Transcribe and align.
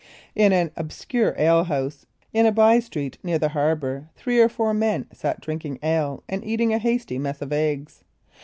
In 0.33 0.51
an 0.51 0.71
obscure 0.75 1.35
alehouse 1.39 2.07
in 2.33 2.47
a 2.47 2.51
by 2.51 2.79
street 2.79 3.19
near 3.21 3.37
the 3.37 3.49
harbour, 3.49 4.09
three 4.15 4.41
or 4.41 4.49
four 4.49 4.73
men 4.73 5.05
sat 5.13 5.41
drinking 5.41 5.77
ale 5.83 6.23
and 6.27 6.43
eating 6.43 6.73
a 6.73 6.79
hasty 6.79 7.19
mess 7.19 7.39
of 7.39 7.53
eggs. 7.53 8.03